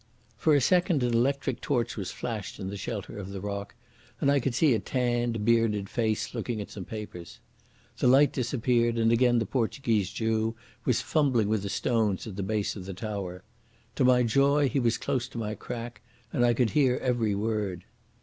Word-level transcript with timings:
For 0.35 0.55
a 0.55 0.61
second 0.61 1.03
an 1.03 1.13
electric 1.13 1.61
torch 1.61 1.95
was 1.95 2.09
flashed 2.09 2.59
in 2.59 2.69
the 2.69 2.75
shelter 2.75 3.19
of 3.19 3.29
the 3.29 3.39
rock, 3.39 3.75
and 4.19 4.31
I 4.31 4.39
could 4.39 4.55
see 4.55 4.73
a 4.73 4.79
tanned, 4.79 5.45
bearded 5.45 5.89
face 5.89 6.33
looking 6.33 6.59
at 6.59 6.71
some 6.71 6.85
papers. 6.85 7.37
The 7.99 8.07
light 8.07 8.33
disappeared, 8.33 8.97
and 8.97 9.11
again 9.11 9.37
the 9.37 9.45
Portuguese 9.45 10.09
Jew 10.09 10.55
was 10.85 11.01
fumbling 11.01 11.49
with 11.49 11.61
the 11.61 11.69
stones 11.69 12.25
at 12.25 12.35
the 12.35 12.41
base 12.41 12.75
of 12.75 12.85
the 12.87 12.95
tower. 12.95 13.43
To 13.93 14.03
my 14.03 14.23
joy 14.23 14.69
he 14.69 14.79
was 14.79 14.97
close 14.97 15.27
to 15.27 15.37
my 15.37 15.53
crack, 15.53 16.01
and 16.33 16.43
I 16.43 16.55
could 16.55 16.71
hear 16.71 16.97
every 16.97 17.35
word. 17.35 17.83